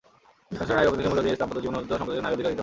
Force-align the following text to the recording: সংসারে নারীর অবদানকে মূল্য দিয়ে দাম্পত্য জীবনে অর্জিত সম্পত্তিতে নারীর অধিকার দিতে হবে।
সংসারে 0.57 0.75
নারীর 0.77 0.89
অবদানকে 0.91 1.09
মূল্য 1.11 1.21
দিয়ে 1.25 1.39
দাম্পত্য 1.41 1.61
জীবনে 1.63 1.77
অর্জিত 1.79 1.93
সম্পত্তিতে 2.01 2.23
নারীর 2.25 2.37
অধিকার 2.37 2.39
দিতে 2.39 2.55
হবে। 2.55 2.59